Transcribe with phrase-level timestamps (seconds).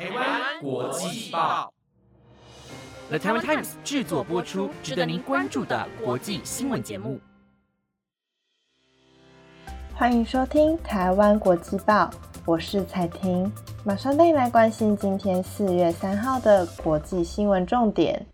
[0.00, 1.70] 台湾国际报
[3.10, 7.20] ，The Taiwan Times 制作播出，值得您关注的国际新闻节目。
[9.94, 12.10] 欢迎收听台湾国际报，
[12.46, 13.52] 我是彩婷，
[13.84, 18.26] 马上带你来关心今天四月三号的国际新闻重点。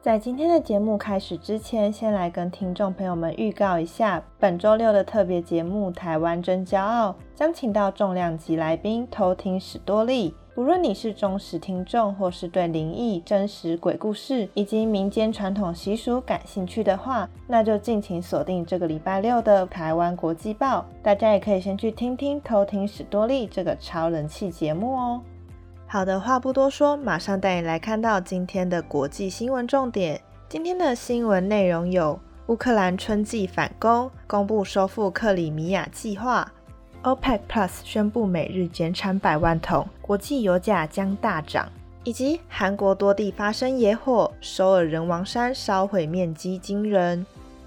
[0.00, 10.32] 在今天的节目开始之前，先来跟听众朋友们预告一下，本周六的特别节目《台湾真骄傲》将请到重量级来宾偷听史多利。
[10.54, 20.78] 不论你是忠实听众，或是对灵异、真实鬼故事以及民间传统习俗感兴趣的话，那就敬请锁定这个礼拜六的《台湾国际报》。
[21.02, 25.20] 大家也可以先去听听偷听史多利这个超人气节目哦。
[25.90, 30.20] 好的，话不多说，马上带你来看到今天的国际新闻重点。
[30.46, 36.52] 今天的新闻内容有：乌克兰春季反攻，公布收复克里米亚计划
[37.02, 41.64] ；OPEC Plus 宣布每日减产百万桶，国际油价将大涨；
[42.04, 47.24] 以及韩国多地发生野火，首尔人王山烧毁面积惊人；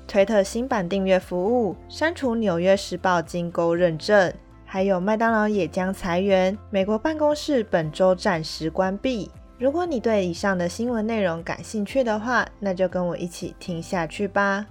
[0.08, 4.32] 推特新版订阅服务删除《纽约时报》金钩认证。
[4.74, 9.30] 还有麦当劳也将裁员，美国办公室本周暂时关闭。
[9.58, 14.66] 如果你对以上的新闻内容感兴趣的话，那就跟我一起听下去吧。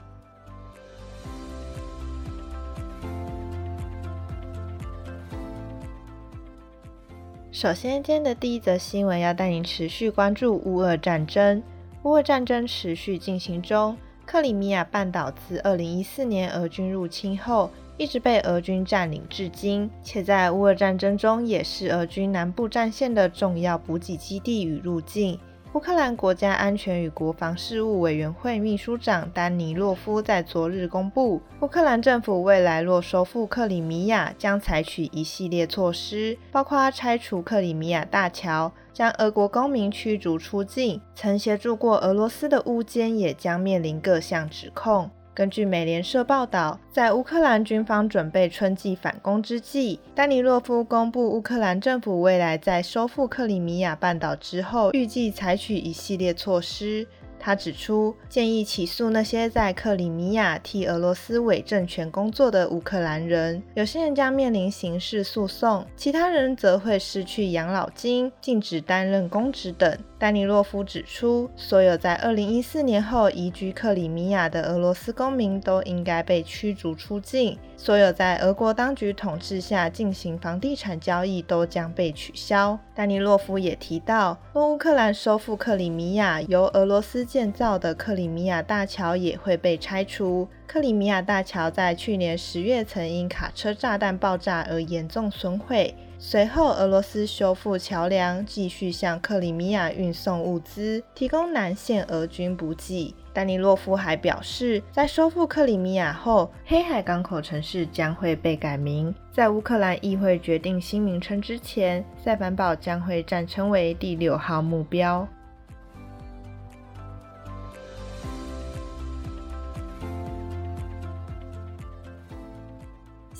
[7.52, 11.62] 首先，今天的第一则新闻要带您持续关注乌俄战争。
[12.04, 17.70] 乌俄战争持续进行中，克里米亚半岛自二零一四年俄军入侵后。
[18.00, 25.38] 一直被俄军占领至今，且在乌俄战争中也是俄军南部战线的重要补给基地与路径。
[25.74, 45.10] 乌克兰国家安全与国防事务委员会秘书长丹尼洛夫在昨日公布，乌克兰政府未来若收复克里米亚，将采取一系列措施，包括拆除克里米亚大桥，将俄国公民驱逐出境，曾协助过俄罗斯的乌奸也将面临各项指控。
[45.40, 57.06] 根据美联社报道，在乌克兰军方准备春季反攻之际，丹尼洛夫公布，乌克兰政府未来在收复克里米亚半岛之后，预计采取一系列措施。
[57.40, 69.98] 他指出，建议起诉那些在克里米亚替俄罗斯伪政权工作的乌克兰人，有些人将面临刑事诉讼，其他人则会失去养老金、禁止担任公职等。
[70.18, 82.78] 丹尼洛夫指出，所有在2014年后移居克里米亚的俄罗斯公民都应该被驱逐出境，所有在俄国当局统治下进行房地产交易都将被取消。
[82.94, 90.48] 丹尼洛夫也提到，若乌克兰收复克里米亚，由俄罗斯建造的克里米亚大桥也会被拆除。
[90.66, 95.94] 克里米亚大桥在去年十月曾因卡车炸弹爆炸而严重损毁。
[96.18, 103.14] 随后，俄罗斯修复桥梁，继续向克里米亚运送物资，提供南线俄军补给。
[103.32, 109.14] 丹尼洛夫还表示，在收复克里米亚后，黑海港口城市将会被改名。
[109.30, 115.24] 在乌克兰议会决定新名称之前，塞凡堡将会暂称为第六号目标。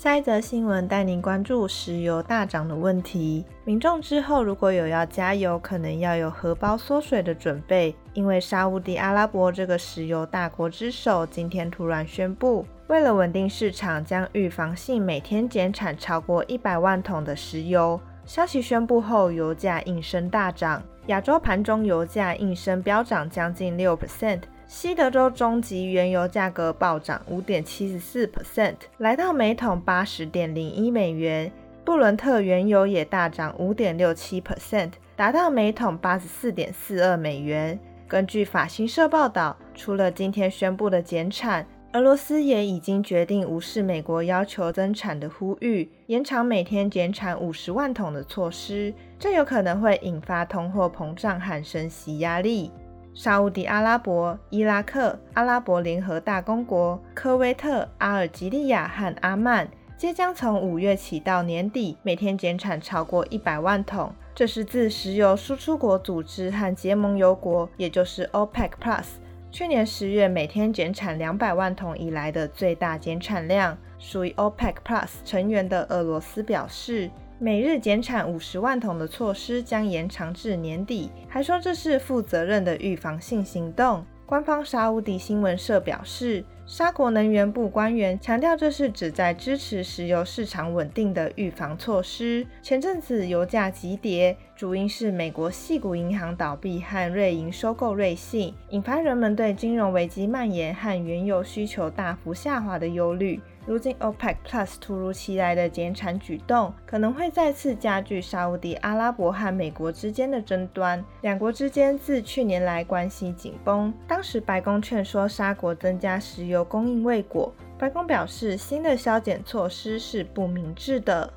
[0.01, 3.45] 下一则新闻带您关注石油大涨的问题。
[3.63, 18.01] 民众之后如果有要加油，可能要有荷包缩水的准备，因为沙地阿拉伯这个石油大国之首今天突然宣布，为了稳定市场，将预防性每天减产超过一百万桶的石油。
[18.25, 24.39] 消息宣布后，油价应声大涨，亚洲盘中油价应声飙涨将近六 percent。
[24.73, 31.51] 西德州中级原油价格暴涨五点七十四 percent，来到每桶八十点零一美元。
[31.83, 37.77] 布伦特原油也大涨五点六七 percent，达到每桶八十四点四二美元。
[38.07, 48.93] 根据法新社报道，除了今天宣布的减产，俄罗斯也已经决定无视美国要求增产的呼吁，延长每天减产五十万桶的措施。
[49.19, 52.71] 这有可能会引发通货膨胀和升息压力。
[53.13, 59.67] 沙地阿拉伯、伊拉克、阿拉伯联合大公国、科威特、阿尔及利亚和阿曼，
[59.97, 64.13] 皆将从五月起到年底每天减产超过一百万桶。
[64.33, 69.05] 这是自石油输出国组织和结盟油国，也就是 OPEC Plus，
[69.51, 73.77] 去年十月每天减产两百万桶以来的最大减产量。
[73.99, 77.11] 属于 OPEC Plus 成员的俄罗斯表示。
[77.43, 84.05] 每日减产五十万桶的措施将延长至年底，还说这是负责任的预防性行动。
[84.27, 92.45] 官方沙乌地新闻社表示，沙国能源部官员强调，这是旨在支持石油市场稳定的预防措施。
[92.61, 103.41] 前阵子油价急跌，主因是美国系股银行倒闭和瑞银收购瑞信，引发人们对金融危机蔓延和原油需求大幅下滑的忧虑。
[103.71, 111.01] 如今，OPEC Plus 突如其来的减产举动，可能会再次加剧沙地阿拉伯和美国之间的争端。
[111.21, 117.53] 两国之间自去年来关系紧绷，当时白宫劝说沙国增加石油供应未果。
[117.79, 121.31] 白宫表示，新的削减措施是不明智的。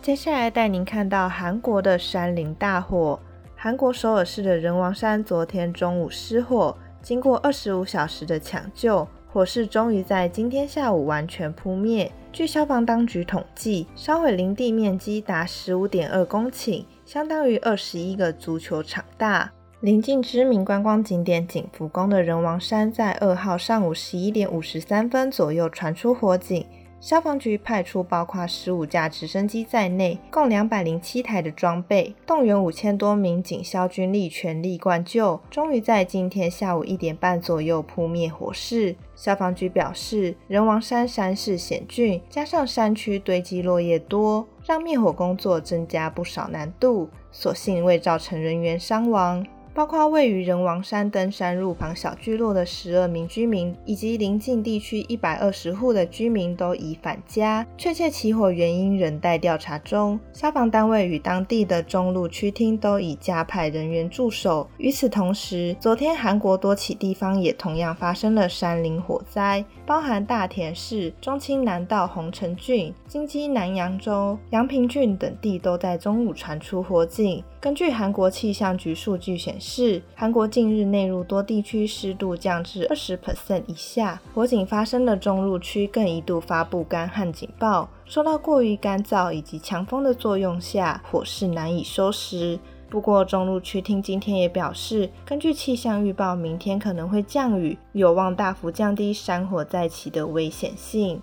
[0.00, 3.18] 接下来带您看到韩国的山林大火。
[3.60, 12.08] 韩国首尔市的人王山昨天中午失火，经过二十五小时的抢救，火势终于在今天下午完全扑灭。
[12.32, 19.50] 据消防当局统计，烧毁林地面积达十五点二公顷，相当于二十一个足球场大。
[19.80, 26.64] 临近知名观光景点景福宫的人王山，在二号上午十一点五十三分左右传出火警。
[27.00, 38.96] 消防局派出包括十五架直升机在内，共两百零七台的装备，动员五千多名警消军力全力灌救，终于在今天下午一点半左右扑灭火势。
[39.14, 49.46] 消防局表示，人王山山势险峻，加上山区堆积落叶多，让灭火工作增加不少难度，所幸未造成人员伤亡。
[49.78, 57.64] 包括位于人王山登山路旁小聚落的十二名居民，以及邻近地区一百二十户的居民都已返家。
[57.76, 60.18] 确切起火原因仍待调查中。
[60.32, 64.68] 消防单位与当地的中路区厅都已加派人员驻守。
[64.78, 77.44] 与此同时，昨天韩国多起地方也同样发生了山林火灾，包含大田市、中清南道洪城郡、京畿南扬州、阳平郡等地都在中午传出火警。
[77.60, 87.86] 根据韩国气象局数据显示，是韩国近日内陆多地区湿度降至二十 percent 以下，火警发生的中路区更一度发布干旱警报。
[88.06, 92.58] 受到过于干燥以及强风的作用下，火势难以收拾。
[92.88, 101.20] 不过，中路区厅今天也表示，根据气象预报，明天可能会降雨，有望大幅降低山火再起的危险性。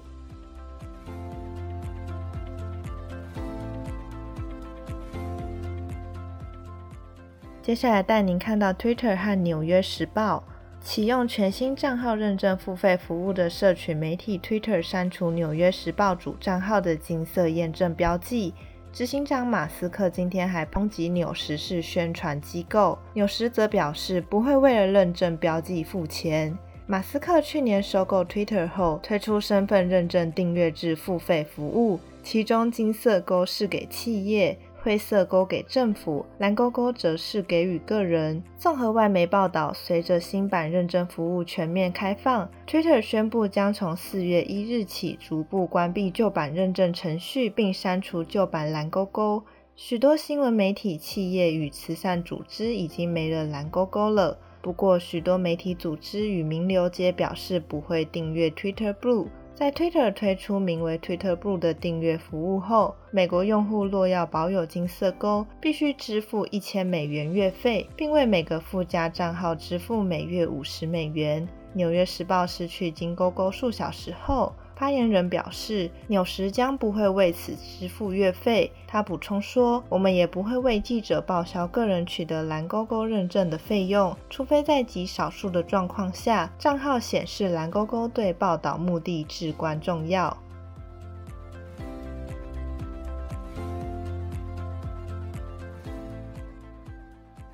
[7.66, 10.44] 接下来带您看到 Twitter 和纽约时报
[10.80, 18.54] 启用全新账号认证付费服务的社群媒体 Twitter 删除纽约时报主账号的金色验证标记。
[18.94, 26.56] 执行长马斯克今天还抨击纽时是宣传机构，纽时则表示不会为了认证标记付钱。
[26.86, 34.56] 马斯克去年收购 Twitter 后，推出身份认证订阅制付费服务，其中金色勾是给企业。
[34.86, 38.44] 灰色勾给政府，蓝勾勾则是给予个人。
[38.56, 49.44] 综合外媒报道，随着新版认证服务全面开放，Twitter 宣布将从四月一日起逐步关闭旧版认证程序，并删除旧版蓝勾勾。
[49.76, 54.38] 许多新闻媒体、企业与慈善组织已经没了蓝勾勾了。
[54.62, 59.30] 不过，许多媒体组织与名流皆表示不会订阅 Twitter Blue。
[59.56, 71.48] 在 Twitter 推出名为 Twitter Blue 的订阅服务后，美国用户若要保有金色勾，必须支付一千美元月费，并为每个附加账号支付每月五十美元。
[71.72, 74.54] 纽约时报失去金勾勾数小时后。
[74.76, 78.72] 发言人表示，纽时将不会为此支付月费。
[78.86, 90.36] 他补充说：“我们也不会为记者报销个人取得蓝勾勾认证的费用，除非在极少数的状况下，账号显示蓝勾勾对报道目的至关重要。”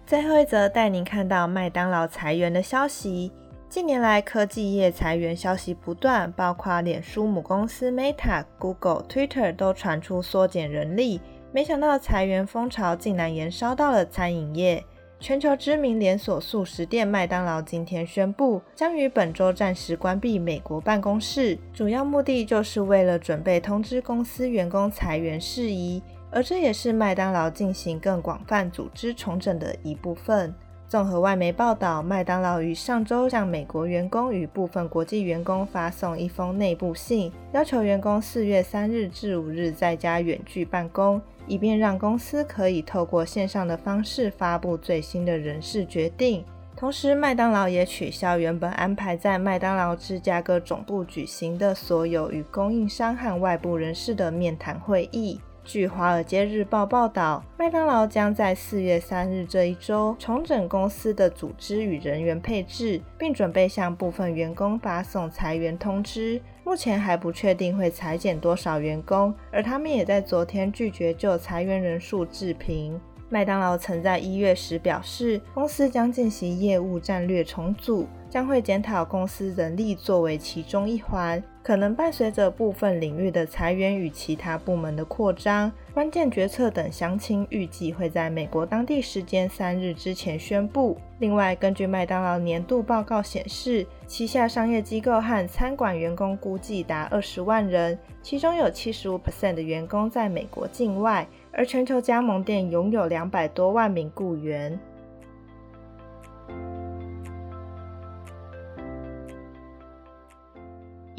[0.07, 3.31] 最后一则带您看到麦当劳裁员的消息。
[3.71, 11.21] 近年来，科技业裁员消息不断，包括脸书母公司 Meta、Google、Twitter 都传出缩减人力。
[11.53, 14.83] 没想到裁员风潮竟然延烧到了餐饮业。
[15.21, 30.53] 全球知名连锁速食店麦当劳今天宣布，将于本周暂时关闭美国办公室，主要目的就是为了准备通知公司员工裁员事宜，而这也是麦当劳进行更广泛组织重整的一部分。
[30.91, 46.43] 综合外媒报道，麦当劳于上周向美国员工与部分国际员工发送一封内部信，要求员工四月三日至五日在家远距办公，以便让公司可以透过线上的方式发布最新的人事决定。
[46.75, 55.39] 同时，麦当劳也取消原本安排在麦当劳芝加哥总部举行的所有与供应商和外部人士的面谈会议。
[55.63, 66.41] 据《华尔街日报》报道，麦当劳将在四月三日这一周重整公司的组织与人员配置，并准备向部分员工发送裁员通知。
[66.63, 72.99] 目前还不确定会裁减多少员工，而他们也在昨天拒绝就裁员人数置评。
[73.29, 85.69] 麦当劳曾在一月时表示，公司将进行业务战略重组，将会检讨公司人力作为其中一环，可能伴随着部分领域的裁员与其他部门的扩张。
[85.93, 90.97] 关键决策等详情预计会在美国当地时间三日之前宣布。
[91.19, 101.27] 另外，根据麦当劳年度报告显示，旗下商业机构和餐馆员工估计达二十万人，其中有七十五 percent 的员工在美国境外。
[101.53, 104.79] 而全球加盟店拥有两百多万名雇员。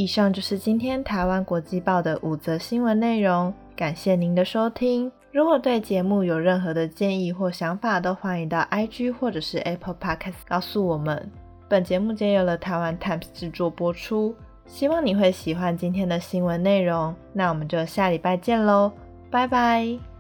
[0.02, 5.12] 以上就是今天台湾国际报的五则新闻内容，感谢您的收听。
[5.30, 11.30] 如果对节目有任何的建议或想法，都欢迎到 IG 或者是 Apple Podcast 告诉我们。
[11.68, 14.35] 本节目皆由了台湾 Times 制作播出，
[14.66, 17.14] 希望你会喜欢今天的新闻内容。
[17.32, 18.90] 那我们就下礼拜见喽，
[19.30, 20.12] 拜拜。